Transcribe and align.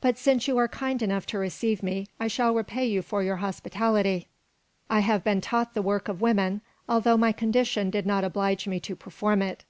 But 0.00 0.16
since 0.16 0.46
you 0.46 0.56
are 0.58 0.68
kind 0.68 1.02
enough 1.02 1.26
to 1.26 1.38
receive 1.40 1.82
me, 1.82 2.06
I 2.20 2.28
shall 2.28 2.54
repay 2.54 2.86
you 2.86 3.02
for 3.02 3.24
your 3.24 3.38
hospitality. 3.42 4.28
I 4.88 5.00
have 5.00 5.24
been 5.24 5.40
taught 5.40 5.74
the 5.74 5.82
work 5.82 6.06
of 6.06 6.20
women, 6.20 6.60
although 6.88 7.16
my 7.16 7.32
condition 7.32 7.90
did 7.90 8.06
not 8.06 8.22
oblige 8.22 8.68
me 8.68 8.78
to 8.78 8.94
perform 8.94 9.42
it. 9.42 9.64